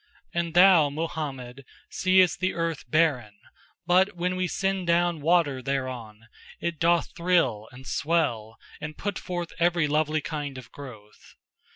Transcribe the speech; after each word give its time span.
And 0.33 0.55
thou 0.55 0.89
(Muhammad) 0.89 1.63
seest 1.91 2.39
the 2.39 2.55
earth 2.55 2.89
barren, 2.89 3.35
but 3.85 4.15
when 4.15 4.35
We 4.35 4.47
send 4.47 4.87
down 4.87 5.21
water 5.21 5.61
thereon, 5.61 6.25
it 6.59 6.79
doth 6.79 7.09
thrill 7.15 7.69
and 7.71 7.85
swell 7.85 8.57
and 8.81 8.97
put 8.97 9.19
forth 9.19 9.53
every 9.59 9.87
lovely 9.87 10.19
kind 10.21 10.57
(of 10.57 10.71
growth). 10.71 11.35